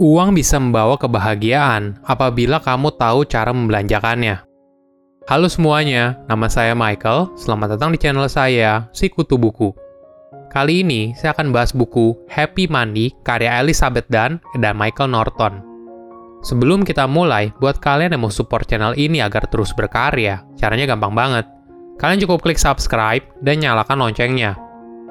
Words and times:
Uang 0.00 0.32
bisa 0.32 0.56
membawa 0.56 0.96
kebahagiaan 0.96 2.00
apabila 2.08 2.56
kamu 2.56 2.88
tahu 2.96 3.28
cara 3.28 3.52
membelanjakannya. 3.52 4.40
Halo 5.28 5.44
semuanya, 5.44 6.16
nama 6.24 6.48
saya 6.48 6.72
Michael. 6.72 7.36
Selamat 7.36 7.76
datang 7.76 7.92
di 7.92 8.00
channel 8.00 8.24
saya, 8.24 8.88
Si 8.96 9.12
Kutu 9.12 9.36
Buku. 9.36 9.76
Kali 10.48 10.80
ini 10.80 11.12
saya 11.12 11.36
akan 11.36 11.52
bahas 11.52 11.76
buku 11.76 12.16
Happy 12.32 12.64
Money 12.64 13.12
karya 13.28 13.60
Elizabeth 13.60 14.08
Dunn 14.08 14.40
dan 14.56 14.72
Michael 14.80 15.12
Norton. 15.12 15.60
Sebelum 16.48 16.80
kita 16.80 17.04
mulai, 17.04 17.52
buat 17.60 17.76
kalian 17.76 18.16
yang 18.16 18.24
mau 18.24 18.32
support 18.32 18.64
channel 18.72 18.96
ini 18.96 19.20
agar 19.20 19.52
terus 19.52 19.76
berkarya, 19.76 20.40
caranya 20.56 20.96
gampang 20.96 21.12
banget. 21.12 21.44
Kalian 22.00 22.24
cukup 22.24 22.40
klik 22.40 22.56
subscribe 22.56 23.20
dan 23.44 23.60
nyalakan 23.60 24.00
loncengnya 24.00 24.69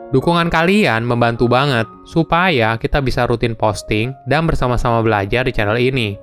Dukungan 0.09 0.49
kalian 0.49 1.05
membantu 1.05 1.45
banget 1.45 1.85
supaya 2.01 2.73
kita 2.81 2.97
bisa 2.97 3.29
rutin 3.29 3.53
posting 3.53 4.09
dan 4.25 4.49
bersama-sama 4.49 5.05
belajar 5.05 5.45
di 5.45 5.53
channel 5.53 5.77
ini. 5.77 6.17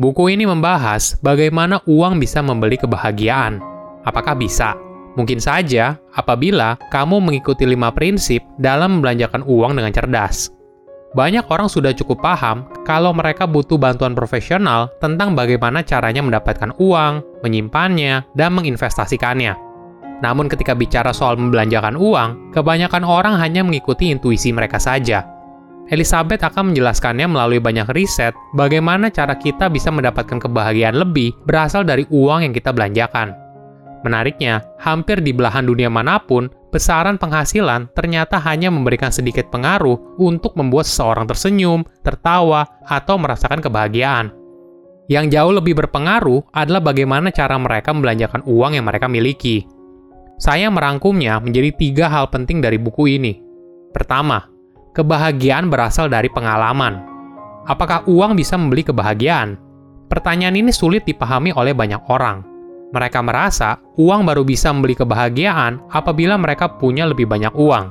Buku 0.00 0.32
ini 0.32 0.48
membahas 0.48 1.20
bagaimana 1.20 1.84
uang 1.84 2.16
bisa 2.16 2.40
membeli 2.40 2.80
kebahagiaan. 2.80 3.60
Apakah 4.08 4.32
bisa? 4.32 4.72
Mungkin 5.20 5.36
saja 5.36 6.00
apabila 6.16 6.80
kamu 6.88 7.20
mengikuti 7.20 7.68
lima 7.68 7.92
prinsip 7.92 8.40
dalam 8.56 8.96
membelanjakan 8.98 9.44
uang 9.44 9.76
dengan 9.76 9.92
cerdas. 9.92 10.48
Banyak 11.12 11.44
orang 11.52 11.68
sudah 11.68 11.92
cukup 11.92 12.24
paham 12.24 12.64
kalau 12.88 13.12
mereka 13.12 13.44
butuh 13.44 13.76
bantuan 13.76 14.16
profesional 14.16 14.88
tentang 15.02 15.36
bagaimana 15.36 15.84
caranya 15.84 16.24
mendapatkan 16.24 16.72
uang, 16.80 17.44
menyimpannya, 17.44 18.24
dan 18.32 18.56
menginvestasikannya. 18.56 19.69
Namun 20.20 20.52
ketika 20.52 20.76
bicara 20.76 21.16
soal 21.16 21.40
membelanjakan 21.40 21.96
uang, 21.96 22.52
kebanyakan 22.52 23.04
orang 23.04 23.40
hanya 23.40 23.64
mengikuti 23.64 24.12
intuisi 24.12 24.52
mereka 24.52 24.76
saja. 24.76 25.24
Elizabeth 25.90 26.44
akan 26.46 26.70
menjelaskannya 26.70 27.26
melalui 27.26 27.58
banyak 27.58 27.90
riset 27.90 28.30
bagaimana 28.54 29.10
cara 29.10 29.34
kita 29.34 29.66
bisa 29.66 29.90
mendapatkan 29.90 30.38
kebahagiaan 30.38 30.94
lebih 30.94 31.34
berasal 31.48 31.82
dari 31.82 32.06
uang 32.06 32.46
yang 32.46 32.54
kita 32.54 32.70
belanjakan. 32.70 33.34
Menariknya, 34.06 34.64
hampir 34.80 35.20
di 35.20 35.34
belahan 35.34 35.66
dunia 35.66 35.92
mana 35.92 36.22
pun, 36.22 36.48
besaran 36.72 37.20
penghasilan 37.20 37.90
ternyata 37.92 38.40
hanya 38.40 38.72
memberikan 38.72 39.12
sedikit 39.12 39.50
pengaruh 39.52 40.16
untuk 40.16 40.56
membuat 40.56 40.88
seseorang 40.88 41.28
tersenyum, 41.28 41.84
tertawa, 42.00 42.64
atau 42.86 43.20
merasakan 43.20 43.60
kebahagiaan. 43.60 44.32
Yang 45.10 45.26
jauh 45.34 45.52
lebih 45.58 45.74
berpengaruh 45.74 46.54
adalah 46.54 46.80
bagaimana 46.80 47.34
cara 47.34 47.58
mereka 47.58 47.90
membelanjakan 47.90 48.46
uang 48.46 48.78
yang 48.78 48.86
mereka 48.86 49.10
miliki. 49.10 49.66
Saya 50.40 50.72
merangkumnya 50.72 51.36
menjadi 51.36 51.68
tiga 51.76 52.08
hal 52.08 52.32
penting 52.32 52.64
dari 52.64 52.80
buku 52.80 53.20
ini. 53.20 53.36
Pertama, 53.92 54.48
kebahagiaan 54.96 55.68
berasal 55.68 56.08
dari 56.08 56.32
pengalaman. 56.32 57.04
Apakah 57.68 58.08
uang 58.08 58.40
bisa 58.40 58.56
membeli 58.56 58.80
kebahagiaan? 58.80 59.60
Pertanyaan 60.08 60.56
ini 60.56 60.72
sulit 60.72 61.04
dipahami 61.04 61.52
oleh 61.52 61.76
banyak 61.76 62.00
orang. 62.08 62.40
Mereka 62.88 63.20
merasa 63.20 63.84
uang 64.00 64.24
baru 64.24 64.40
bisa 64.40 64.72
membeli 64.72 64.96
kebahagiaan 64.96 65.92
apabila 65.92 66.40
mereka 66.40 66.72
punya 66.72 67.04
lebih 67.04 67.28
banyak 67.28 67.52
uang. 67.52 67.86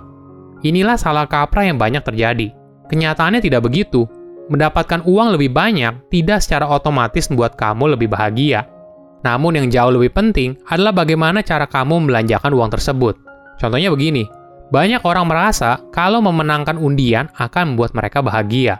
Inilah 0.65 0.97
salah 0.97 1.29
kaprah 1.29 1.69
yang 1.69 1.77
banyak 1.77 2.01
terjadi. 2.01 2.49
Kenyataannya 2.89 3.45
tidak 3.45 3.61
begitu. 3.69 4.09
Mendapatkan 4.49 5.05
uang 5.05 5.37
lebih 5.37 5.53
banyak 5.53 6.09
tidak 6.09 6.41
secara 6.41 6.65
otomatis 6.65 7.29
membuat 7.29 7.53
kamu 7.53 7.93
lebih 7.93 8.09
bahagia 8.09 8.78
namun 9.25 9.59
yang 9.59 9.67
jauh 9.67 9.91
lebih 9.91 10.15
penting 10.15 10.55
adalah 10.71 10.95
bagaimana 10.95 11.43
cara 11.43 11.67
kamu 11.67 12.07
membelanjakan 12.07 12.51
uang 12.55 12.69
tersebut. 12.71 13.15
Contohnya 13.59 13.91
begini, 13.91 14.23
banyak 14.71 15.03
orang 15.03 15.27
merasa 15.27 15.81
kalau 15.91 16.23
memenangkan 16.23 16.79
undian 16.79 17.27
akan 17.35 17.73
membuat 17.75 17.91
mereka 17.97 18.23
bahagia. 18.23 18.79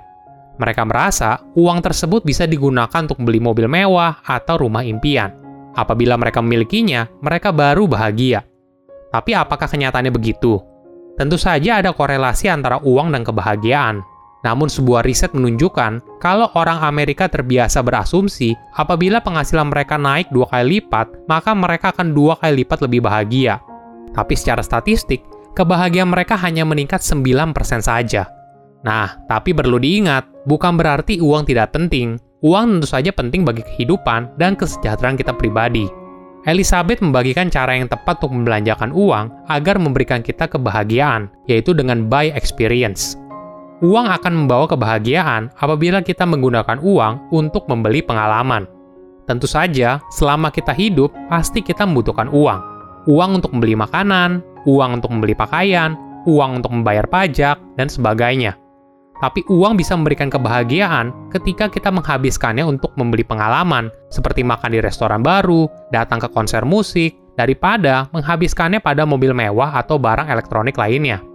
Mereka 0.60 0.84
merasa 0.88 1.40
uang 1.56 1.80
tersebut 1.80 2.24
bisa 2.24 2.44
digunakan 2.44 3.08
untuk 3.08 3.20
beli 3.24 3.40
mobil 3.40 3.68
mewah 3.68 4.20
atau 4.24 4.60
rumah 4.60 4.84
impian. 4.84 5.32
Apabila 5.76 6.20
mereka 6.20 6.44
memilikinya, 6.44 7.08
mereka 7.24 7.56
baru 7.56 7.88
bahagia. 7.88 8.44
Tapi 9.10 9.32
apakah 9.34 9.66
kenyataannya 9.66 10.12
begitu? 10.12 10.60
Tentu 11.16 11.36
saja 11.36 11.80
ada 11.84 11.92
korelasi 11.96 12.52
antara 12.52 12.80
uang 12.80 13.12
dan 13.16 13.24
kebahagiaan. 13.24 14.04
Namun 14.40 14.72
sebuah 14.72 15.04
riset 15.04 15.36
menunjukkan 15.36 16.20
kalau 16.24 16.48
orang 16.56 16.80
Amerika 16.80 17.28
terbiasa 17.28 17.84
berasumsi 17.84 18.56
apabila 18.80 19.20
penghasilan 19.20 19.68
mereka 19.68 20.00
naik 20.00 20.32
dua 20.32 20.48
kali 20.48 20.80
lipat, 20.80 21.28
maka 21.28 21.52
mereka 21.52 21.92
akan 21.92 22.16
dua 22.16 22.40
kali 22.40 22.64
lipat 22.64 22.80
lebih 22.80 23.04
bahagia. 23.04 23.60
Tapi 24.16 24.34
secara 24.40 24.64
statistik, 24.64 25.20
kebahagiaan 25.60 26.08
mereka 26.08 26.40
hanya 26.40 26.64
meningkat 26.64 27.04
9% 27.04 27.52
saja. 27.84 28.32
Nah, 28.80 29.20
tapi 29.28 29.52
perlu 29.52 29.76
diingat, 29.76 30.48
bukan 30.48 30.80
berarti 30.80 31.20
uang 31.20 31.44
tidak 31.44 31.76
penting. 31.76 32.16
Uang 32.40 32.80
tentu 32.80 32.88
saja 32.88 33.12
penting 33.12 33.44
bagi 33.44 33.60
kehidupan 33.68 34.40
dan 34.40 34.56
kesejahteraan 34.56 35.20
kita 35.20 35.36
pribadi. 35.36 35.92
Elizabeth 36.48 37.04
membagikan 37.04 37.52
cara 37.52 37.76
yang 37.76 37.92
tepat 37.92 38.24
untuk 38.24 38.32
membelanjakan 38.32 38.96
uang 38.96 39.52
agar 39.52 39.76
memberikan 39.76 40.24
kita 40.24 40.48
kebahagiaan, 40.48 41.28
yaitu 41.52 41.76
dengan 41.76 42.08
buy 42.08 42.32
experience. 42.32 43.20
Uang 43.80 44.12
akan 44.12 44.44
membawa 44.44 44.68
kebahagiaan 44.68 45.56
apabila 45.56 46.04
kita 46.04 46.28
menggunakan 46.28 46.84
uang 46.84 47.32
untuk 47.32 47.64
membeli 47.72 48.04
pengalaman. 48.04 48.68
Tentu 49.24 49.48
saja, 49.48 50.04
selama 50.12 50.52
kita 50.52 50.76
hidup, 50.76 51.16
pasti 51.32 51.64
kita 51.64 51.88
membutuhkan 51.88 52.28
uang. 52.28 52.60
Uang 53.08 53.40
untuk 53.40 53.56
membeli 53.56 53.80
makanan, 53.80 54.44
uang 54.68 55.00
untuk 55.00 55.16
membeli 55.16 55.32
pakaian, 55.32 55.96
uang 56.28 56.60
untuk 56.60 56.76
membayar 56.76 57.08
pajak, 57.08 57.56
dan 57.80 57.88
sebagainya. 57.88 58.60
Tapi 59.24 59.48
uang 59.48 59.80
bisa 59.80 59.96
memberikan 59.96 60.28
kebahagiaan 60.28 61.32
ketika 61.32 61.72
kita 61.72 61.88
menghabiskannya 61.88 62.68
untuk 62.68 62.92
membeli 63.00 63.24
pengalaman, 63.24 63.88
seperti 64.12 64.44
makan 64.44 64.76
di 64.76 64.84
restoran 64.84 65.24
baru, 65.24 65.72
datang 65.96 66.20
ke 66.20 66.28
konser 66.36 66.68
musik, 66.68 67.16
daripada 67.40 68.12
menghabiskannya 68.12 68.84
pada 68.84 69.08
mobil 69.08 69.32
mewah 69.32 69.72
atau 69.80 69.96
barang 69.96 70.28
elektronik 70.28 70.76
lainnya. 70.76 71.29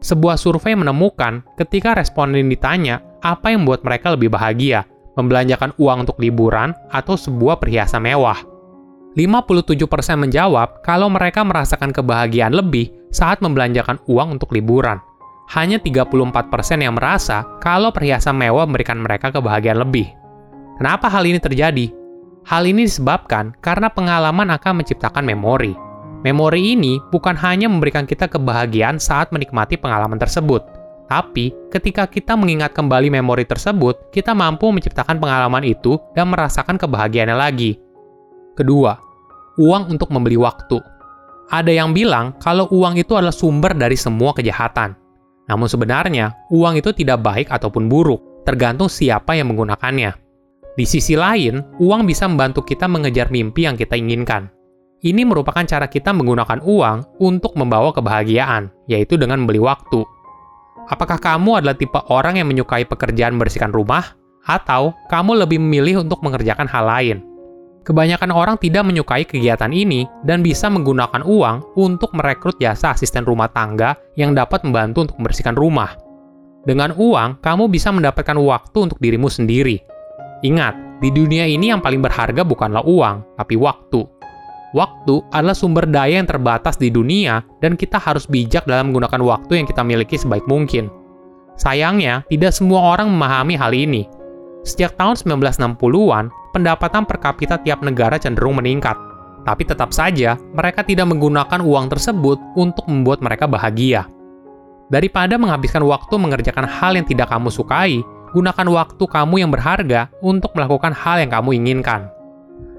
Sebuah 0.00 0.40
survei 0.40 0.72
menemukan 0.72 1.44
ketika 1.60 1.92
responden 1.92 2.48
ditanya 2.48 3.04
apa 3.20 3.52
yang 3.52 3.68
membuat 3.68 3.84
mereka 3.84 4.16
lebih 4.16 4.32
bahagia, 4.32 4.88
membelanjakan 5.20 5.76
uang 5.76 6.08
untuk 6.08 6.16
liburan 6.16 6.72
atau 6.88 7.20
sebuah 7.20 7.60
perhiasan 7.60 8.08
mewah. 8.08 8.40
57% 9.12 9.76
menjawab 10.16 10.80
kalau 10.80 11.12
mereka 11.12 11.44
merasakan 11.44 11.92
kebahagiaan 11.92 12.54
lebih 12.54 12.94
saat 13.12 13.44
membelanjakan 13.44 14.00
uang 14.08 14.40
untuk 14.40 14.54
liburan. 14.56 15.02
Hanya 15.50 15.82
34% 15.82 16.46
yang 16.78 16.94
merasa 16.94 17.42
kalau 17.58 17.90
perhiasan 17.90 18.38
mewah 18.38 18.64
memberikan 18.70 19.02
mereka 19.02 19.34
kebahagiaan 19.34 19.82
lebih. 19.82 20.06
Kenapa 20.78 21.10
hal 21.10 21.26
ini 21.26 21.42
terjadi? 21.42 21.90
Hal 22.46 22.64
ini 22.64 22.86
disebabkan 22.86 23.52
karena 23.58 23.90
pengalaman 23.90 24.48
akan 24.54 24.80
menciptakan 24.80 25.26
memori. 25.26 25.89
Memori 26.20 26.76
ini 26.76 27.00
bukan 27.08 27.32
hanya 27.40 27.64
memberikan 27.64 28.04
kita 28.04 28.28
kebahagiaan 28.28 29.00
saat 29.00 29.32
menikmati 29.32 29.80
pengalaman 29.80 30.20
tersebut, 30.20 30.60
tapi 31.10 31.50
ketika 31.74 32.06
kita 32.06 32.38
mengingat 32.38 32.70
kembali 32.70 33.10
memori 33.10 33.42
tersebut, 33.42 34.14
kita 34.14 34.30
mampu 34.30 34.70
menciptakan 34.70 35.18
pengalaman 35.18 35.66
itu 35.66 35.98
dan 36.14 36.30
merasakan 36.30 36.78
kebahagiaannya 36.78 37.34
lagi. 37.34 37.80
Kedua, 38.54 38.94
uang 39.58 39.90
untuk 39.90 40.12
membeli 40.14 40.36
waktu. 40.36 40.78
Ada 41.50 41.72
yang 41.72 41.96
bilang 41.96 42.38
kalau 42.38 42.70
uang 42.70 42.94
itu 42.94 43.18
adalah 43.18 43.34
sumber 43.34 43.74
dari 43.74 43.98
semua 43.98 44.30
kejahatan. 44.36 44.94
Namun 45.50 45.66
sebenarnya, 45.66 46.46
uang 46.54 46.78
itu 46.78 46.94
tidak 46.94 47.26
baik 47.26 47.50
ataupun 47.50 47.90
buruk, 47.90 48.44
tergantung 48.46 48.86
siapa 48.86 49.34
yang 49.34 49.50
menggunakannya. 49.50 50.14
Di 50.78 50.84
sisi 50.86 51.18
lain, 51.18 51.80
uang 51.82 52.06
bisa 52.06 52.30
membantu 52.30 52.62
kita 52.62 52.86
mengejar 52.86 53.34
mimpi 53.34 53.66
yang 53.66 53.74
kita 53.74 53.98
inginkan. 53.98 54.59
Ini 55.00 55.24
merupakan 55.24 55.64
cara 55.64 55.88
kita 55.88 56.12
menggunakan 56.12 56.60
uang 56.60 57.24
untuk 57.24 57.56
membawa 57.56 57.88
kebahagiaan, 57.96 58.68
yaitu 58.84 59.16
dengan 59.16 59.40
membeli 59.40 59.56
waktu. 59.56 60.04
Apakah 60.92 61.16
kamu 61.16 61.64
adalah 61.64 61.72
tipe 61.72 61.96
orang 62.12 62.36
yang 62.36 62.44
menyukai 62.52 62.84
pekerjaan 62.84 63.40
membersihkan 63.40 63.72
rumah, 63.72 64.12
atau 64.44 64.92
kamu 65.08 65.40
lebih 65.40 65.56
memilih 65.56 66.04
untuk 66.04 66.20
mengerjakan 66.20 66.68
hal 66.68 66.84
lain? 66.84 67.24
Kebanyakan 67.80 68.28
orang 68.28 68.60
tidak 68.60 68.84
menyukai 68.84 69.24
kegiatan 69.24 69.72
ini 69.72 70.04
dan 70.28 70.44
bisa 70.44 70.68
menggunakan 70.68 71.24
uang 71.24 71.80
untuk 71.80 72.12
merekrut 72.12 72.60
jasa 72.60 72.92
asisten 72.92 73.24
rumah 73.24 73.48
tangga 73.48 73.96
yang 74.20 74.36
dapat 74.36 74.60
membantu 74.68 75.08
untuk 75.08 75.16
membersihkan 75.16 75.56
rumah. 75.56 75.96
Dengan 76.68 76.92
uang, 76.92 77.40
kamu 77.40 77.72
bisa 77.72 77.88
mendapatkan 77.88 78.36
waktu 78.36 78.78
untuk 78.84 79.00
dirimu 79.00 79.32
sendiri. 79.32 79.80
Ingat, 80.44 81.00
di 81.00 81.08
dunia 81.08 81.48
ini 81.48 81.72
yang 81.72 81.80
paling 81.80 82.04
berharga 82.04 82.44
bukanlah 82.44 82.84
uang, 82.84 83.40
tapi 83.40 83.56
waktu. 83.56 84.19
Waktu 84.70 85.26
adalah 85.34 85.56
sumber 85.58 85.82
daya 85.82 86.22
yang 86.22 86.30
terbatas 86.30 86.78
di 86.78 86.94
dunia, 86.94 87.42
dan 87.58 87.74
kita 87.74 87.98
harus 87.98 88.30
bijak 88.30 88.70
dalam 88.70 88.94
menggunakan 88.94 89.18
waktu 89.18 89.58
yang 89.58 89.66
kita 89.66 89.82
miliki 89.82 90.14
sebaik 90.14 90.46
mungkin. 90.46 90.86
Sayangnya, 91.58 92.22
tidak 92.30 92.54
semua 92.54 92.94
orang 92.94 93.10
memahami 93.10 93.58
hal 93.58 93.74
ini. 93.74 94.06
Sejak 94.62 94.94
tahun 94.94 95.18
1960-an, 95.18 96.30
pendapatan 96.54 97.02
per 97.02 97.18
kapita 97.18 97.58
tiap 97.58 97.82
negara 97.82 98.14
cenderung 98.16 98.62
meningkat. 98.62 98.94
Tapi 99.42 99.66
tetap 99.66 99.90
saja, 99.90 100.38
mereka 100.52 100.84
tidak 100.84 101.08
menggunakan 101.10 101.58
uang 101.64 101.90
tersebut 101.90 102.38
untuk 102.54 102.86
membuat 102.86 103.24
mereka 103.24 103.50
bahagia. 103.50 104.06
Daripada 104.90 105.38
menghabiskan 105.38 105.82
waktu 105.86 106.14
mengerjakan 106.18 106.66
hal 106.66 106.98
yang 106.98 107.06
tidak 107.06 107.30
kamu 107.30 107.48
sukai, 107.48 108.02
gunakan 108.36 108.66
waktu 108.70 109.04
kamu 109.06 109.34
yang 109.42 109.50
berharga 109.50 110.10
untuk 110.22 110.54
melakukan 110.54 110.94
hal 110.94 111.18
yang 111.18 111.30
kamu 111.30 111.56
inginkan. 111.56 112.06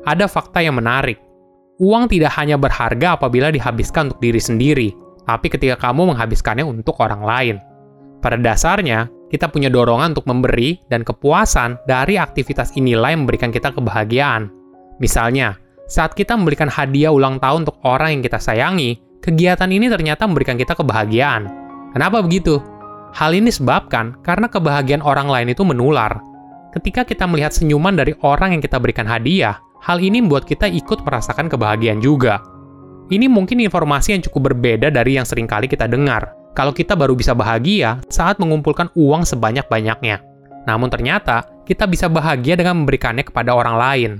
Ada 0.04 0.28
fakta 0.28 0.62
yang 0.64 0.78
menarik. 0.78 1.31
Uang 1.82 2.06
tidak 2.14 2.38
hanya 2.38 2.62
berharga 2.62 3.18
apabila 3.18 3.50
dihabiskan 3.50 4.14
untuk 4.14 4.22
diri 4.22 4.38
sendiri, 4.38 4.94
tapi 5.26 5.50
ketika 5.50 5.90
kamu 5.90 6.14
menghabiskannya 6.14 6.62
untuk 6.62 7.02
orang 7.02 7.26
lain. 7.26 7.56
Pada 8.22 8.38
dasarnya, 8.38 9.10
kita 9.34 9.50
punya 9.50 9.74
dorongan 9.74 10.14
untuk 10.14 10.30
memberi 10.30 10.78
dan 10.94 11.02
kepuasan 11.02 11.82
dari 11.90 12.22
aktivitas 12.22 12.78
inilah 12.78 13.18
yang 13.18 13.26
memberikan 13.26 13.50
kita 13.50 13.74
kebahagiaan. 13.74 14.54
Misalnya, 15.02 15.58
saat 15.90 16.14
kita 16.14 16.38
memberikan 16.38 16.70
hadiah 16.70 17.10
ulang 17.10 17.42
tahun 17.42 17.66
untuk 17.66 17.82
orang 17.82 18.14
yang 18.14 18.22
kita 18.22 18.38
sayangi, 18.38 19.02
kegiatan 19.18 19.66
ini 19.74 19.90
ternyata 19.90 20.30
memberikan 20.30 20.62
kita 20.62 20.78
kebahagiaan. 20.78 21.50
Kenapa 21.98 22.22
begitu? 22.22 22.62
Hal 23.18 23.34
ini 23.34 23.50
disebabkan 23.50 24.22
karena 24.22 24.54
kebahagiaan 24.54 25.02
orang 25.02 25.34
lain 25.34 25.50
itu 25.50 25.66
menular. 25.66 26.22
Ketika 26.78 27.10
kita 27.10 27.26
melihat 27.26 27.52
senyuman 27.58 27.98
dari 27.98 28.14
orang 28.22 28.54
yang 28.54 28.62
kita 28.62 28.78
berikan 28.78 29.10
hadiah, 29.10 29.58
hal 29.82 29.98
ini 30.00 30.22
membuat 30.22 30.46
kita 30.46 30.70
ikut 30.70 31.02
merasakan 31.04 31.50
kebahagiaan 31.50 32.00
juga. 32.00 32.40
Ini 33.12 33.28
mungkin 33.28 33.60
informasi 33.60 34.16
yang 34.16 34.24
cukup 34.24 34.54
berbeda 34.54 34.88
dari 34.88 35.20
yang 35.20 35.28
sering 35.28 35.50
kali 35.50 35.68
kita 35.68 35.90
dengar, 35.90 36.32
kalau 36.56 36.72
kita 36.72 36.96
baru 36.96 37.18
bisa 37.18 37.36
bahagia 37.36 38.00
saat 38.08 38.40
mengumpulkan 38.40 38.88
uang 38.96 39.28
sebanyak-banyaknya. 39.28 40.24
Namun 40.70 40.88
ternyata, 40.88 41.44
kita 41.66 41.90
bisa 41.90 42.08
bahagia 42.08 42.56
dengan 42.56 42.84
memberikannya 42.84 43.26
kepada 43.26 43.52
orang 43.52 43.76
lain. 43.76 44.12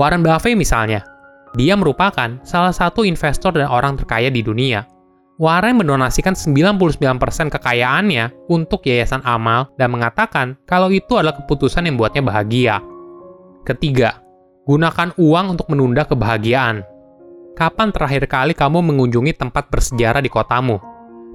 Warren 0.00 0.24
Buffett 0.24 0.58
misalnya, 0.58 1.04
dia 1.54 1.74
merupakan 1.74 2.40
salah 2.42 2.74
satu 2.74 3.02
investor 3.02 3.54
dan 3.54 3.68
orang 3.70 3.98
terkaya 3.98 4.32
di 4.32 4.42
dunia. 4.42 4.86
Warren 5.38 5.78
mendonasikan 5.78 6.34
99% 6.34 6.90
kekayaannya 7.54 8.50
untuk 8.50 8.82
yayasan 8.82 9.22
amal 9.22 9.70
dan 9.78 9.94
mengatakan 9.94 10.58
kalau 10.66 10.90
itu 10.90 11.14
adalah 11.14 11.38
keputusan 11.38 11.86
yang 11.86 11.94
membuatnya 11.94 12.26
bahagia. 12.26 12.82
Ketiga, 13.62 14.18
gunakan 14.68 15.16
uang 15.16 15.56
untuk 15.56 15.72
menunda 15.72 16.04
kebahagiaan. 16.04 16.84
Kapan 17.56 17.88
terakhir 17.88 18.28
kali 18.28 18.52
kamu 18.52 18.84
mengunjungi 18.84 19.32
tempat 19.32 19.72
bersejarah 19.72 20.20
di 20.20 20.28
kotamu? 20.28 20.76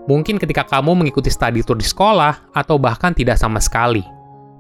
Mungkin 0.06 0.38
ketika 0.38 0.70
kamu 0.70 0.94
mengikuti 0.94 1.34
studi 1.34 1.66
tour 1.66 1.82
di 1.82 1.88
sekolah, 1.88 2.54
atau 2.54 2.78
bahkan 2.78 3.12
tidak 3.18 3.42
sama 3.42 3.58
sekali. 3.58 4.06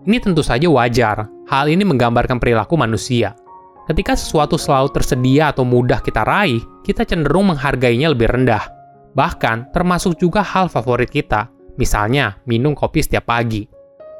Ini 0.03 0.17
tentu 0.17 0.41
saja 0.41 0.65
wajar. 0.67 1.29
Hal 1.47 1.69
ini 1.69 1.85
menggambarkan 1.85 2.41
perilaku 2.41 2.73
manusia. 2.75 3.37
Ketika 3.85 4.17
sesuatu 4.17 4.57
selalu 4.57 4.89
tersedia 4.89 5.53
atau 5.53 5.63
mudah 5.63 6.01
kita 6.01 6.25
raih, 6.25 6.63
kita 6.81 7.05
cenderung 7.05 7.53
menghargainya 7.53 8.11
lebih 8.11 8.31
rendah 8.31 8.83
Bahkan, 9.13 9.69
termasuk 9.69 10.17
juga 10.17 10.41
hal 10.41 10.73
favorit 10.73 11.09
kita, 11.09 11.53
misalnya 11.77 12.41
minum 12.49 12.73
kopi 12.73 13.05
setiap 13.05 13.29
pagi. 13.29 13.69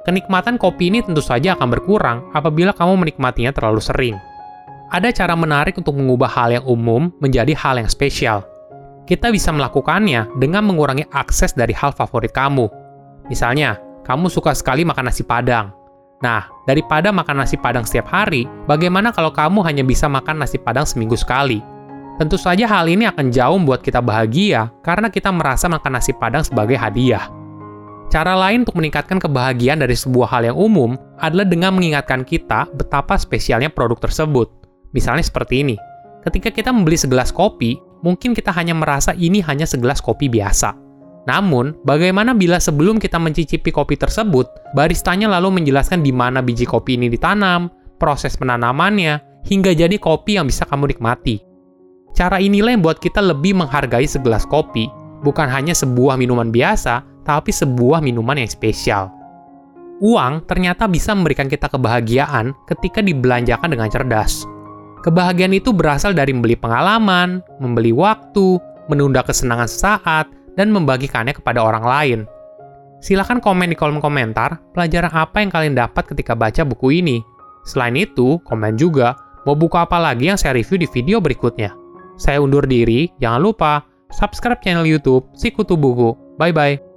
Kenikmatan 0.05 0.61
kopi 0.61 0.93
ini 0.93 1.01
tentu 1.01 1.23
saja 1.23 1.57
akan 1.57 1.67
berkurang 1.73 2.17
apabila 2.35 2.75
kamu 2.77 3.01
menikmatinya 3.01 3.49
terlalu 3.49 3.81
sering. 3.81 4.15
Ada 4.93 5.09
cara 5.09 5.33
menarik 5.33 5.73
untuk 5.81 5.97
mengubah 5.97 6.29
hal 6.29 6.53
yang 6.53 6.65
umum 6.69 7.09
menjadi 7.17 7.57
hal 7.57 7.81
yang 7.81 7.89
spesial. 7.89 8.45
Kita 9.09 9.33
bisa 9.33 9.49
melakukannya 9.49 10.29
dengan 10.37 10.69
mengurangi 10.69 11.09
akses 11.09 11.57
dari 11.57 11.73
hal 11.73 11.97
favorit 11.97 12.29
kamu. 12.29 12.69
Misalnya, 13.25 13.81
kamu 14.05 14.29
suka 14.29 14.53
sekali 14.53 14.85
makan 14.85 15.09
nasi 15.09 15.25
padang. 15.25 15.73
Nah, 16.21 16.45
daripada 16.69 17.09
makan 17.09 17.41
nasi 17.41 17.57
padang 17.57 17.89
setiap 17.89 18.05
hari, 18.05 18.45
bagaimana 18.69 19.09
kalau 19.09 19.33
kamu 19.33 19.65
hanya 19.65 19.81
bisa 19.81 20.05
makan 20.05 20.45
nasi 20.45 20.61
padang 20.61 20.85
seminggu 20.85 21.17
sekali? 21.17 21.57
Tentu 22.21 22.37
saja 22.37 22.69
hal 22.69 22.85
ini 22.85 23.09
akan 23.09 23.33
jauh 23.33 23.57
membuat 23.57 23.81
kita 23.81 23.97
bahagia 23.97 24.69
karena 24.85 25.09
kita 25.09 25.33
merasa 25.33 25.65
makan 25.73 25.97
nasi 25.97 26.13
padang 26.13 26.45
sebagai 26.45 26.77
hadiah. 26.77 27.33
Cara 28.13 28.37
lain 28.37 28.61
untuk 28.61 28.77
meningkatkan 28.77 29.17
kebahagiaan 29.17 29.81
dari 29.81 29.97
sebuah 29.97 30.29
hal 30.37 30.53
yang 30.53 30.57
umum 30.61 30.93
adalah 31.17 31.49
dengan 31.49 31.73
mengingatkan 31.73 32.21
kita 32.21 32.69
betapa 32.77 33.17
spesialnya 33.17 33.73
produk 33.73 33.97
tersebut. 33.97 34.62
Misalnya 34.93 35.25
seperti 35.25 35.65
ini. 35.65 35.75
Ketika 36.23 36.53
kita 36.53 36.71
membeli 36.71 36.95
segelas 36.95 37.33
kopi, 37.33 37.75
mungkin 38.05 38.31
kita 38.31 38.53
hanya 38.55 38.71
merasa 38.77 39.11
ini 39.17 39.43
hanya 39.43 39.67
segelas 39.67 39.99
kopi 39.99 40.31
biasa. 40.31 40.77
Namun, 41.23 41.75
bagaimana 41.87 42.35
bila 42.35 42.59
sebelum 42.59 42.99
kita 42.99 43.19
mencicipi 43.19 43.71
kopi 43.71 43.95
tersebut, 43.95 44.47
baristanya 44.75 45.27
lalu 45.27 45.59
menjelaskan 45.59 46.03
di 46.03 46.11
mana 46.11 46.43
biji 46.43 46.67
kopi 46.67 46.99
ini 46.99 47.07
ditanam, 47.07 47.71
proses 47.99 48.35
penanamannya, 48.35 49.43
hingga 49.47 49.71
jadi 49.75 49.95
kopi 49.99 50.39
yang 50.39 50.47
bisa 50.47 50.67
kamu 50.67 50.95
nikmati. 50.95 51.43
Cara 52.13 52.37
inilah 52.43 52.75
yang 52.75 52.83
buat 52.83 52.99
kita 52.99 53.23
lebih 53.23 53.55
menghargai 53.55 54.05
segelas 54.05 54.43
kopi, 54.45 54.91
bukan 55.23 55.47
hanya 55.47 55.71
sebuah 55.71 56.19
minuman 56.19 56.51
biasa, 56.51 57.01
tapi 57.23 57.55
sebuah 57.55 58.03
minuman 58.03 58.37
yang 58.37 58.51
spesial. 58.51 59.07
Uang 60.03 60.43
ternyata 60.43 60.91
bisa 60.91 61.15
memberikan 61.15 61.47
kita 61.47 61.71
kebahagiaan 61.71 62.51
ketika 62.67 62.99
dibelanjakan 62.99 63.71
dengan 63.71 63.87
cerdas. 63.87 64.43
Kebahagiaan 65.03 65.51
itu 65.51 65.75
berasal 65.75 66.15
dari 66.15 66.31
membeli 66.31 66.55
pengalaman, 66.55 67.43
membeli 67.59 67.91
waktu, 67.91 68.55
menunda 68.87 69.19
kesenangan 69.19 69.67
sesaat, 69.67 70.31
dan 70.55 70.71
membagikannya 70.71 71.35
kepada 71.35 71.59
orang 71.59 71.83
lain. 71.83 72.19
Silahkan 73.03 73.43
komen 73.43 73.67
di 73.67 73.75
kolom 73.75 73.99
komentar 73.99 74.63
pelajaran 74.71 75.11
apa 75.11 75.43
yang 75.43 75.51
kalian 75.51 75.75
dapat 75.75 76.07
ketika 76.07 76.39
baca 76.39 76.63
buku 76.63 77.03
ini. 77.03 77.19
Selain 77.67 77.99
itu, 77.99 78.39
komen 78.47 78.79
juga 78.79 79.19
mau 79.43 79.59
buku 79.59 79.75
apa 79.75 79.99
lagi 79.99 80.31
yang 80.31 80.39
saya 80.39 80.55
review 80.55 80.79
di 80.79 80.87
video 80.87 81.19
berikutnya. 81.19 81.75
Saya 82.15 82.39
undur 82.39 82.63
diri, 82.63 83.11
jangan 83.19 83.43
lupa 83.43 83.83
subscribe 84.07 84.63
channel 84.63 84.87
YouTube 84.87 85.27
Sikutu 85.35 85.75
Buku. 85.75 86.15
Bye-bye. 86.39 86.92